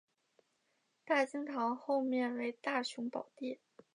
[1.05, 3.59] 大经堂后面为大雄宝殿。